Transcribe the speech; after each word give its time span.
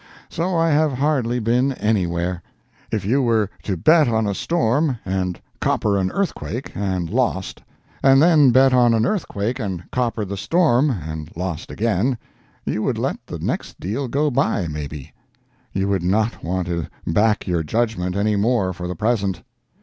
So 0.29 0.57
I 0.57 0.71
have 0.71 0.93
hardly 0.93 1.37
been 1.37 1.73
anywhere. 1.73 2.41
If 2.91 3.05
you 3.05 3.21
were 3.21 3.51
to 3.61 3.77
bet 3.77 4.07
on 4.07 4.25
a 4.25 4.33
storm 4.33 4.97
and 5.05 5.39
"copper" 5.59 5.95
an 5.95 6.09
earthquake, 6.09 6.71
and 6.75 7.07
lost; 7.07 7.61
and 8.01 8.19
then 8.19 8.49
bet 8.49 8.73
on 8.73 8.95
an 8.95 9.05
earthquake 9.05 9.59
and 9.59 9.83
"coppered" 9.91 10.29
the 10.29 10.37
storm, 10.37 10.89
and 10.89 11.29
lost 11.37 11.69
again, 11.69 12.17
you 12.65 12.81
would 12.81 12.97
let 12.97 13.27
the 13.27 13.37
next 13.37 13.79
deal 13.79 14.07
go 14.07 14.31
by, 14.31 14.67
maybe. 14.67 15.13
You 15.71 15.87
would 15.89 16.01
not 16.01 16.43
want 16.43 16.65
to 16.65 16.87
back 17.05 17.45
your 17.45 17.61
judgment 17.61 18.15
any 18.15 18.35
more 18.35 18.73
for 18.73 18.87
the 18.87 18.95
present. 18.95 19.43